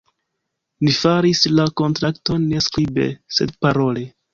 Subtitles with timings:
[0.87, 3.11] Ni faris la kontrakton ne skribe,
[3.41, 4.13] sed parole.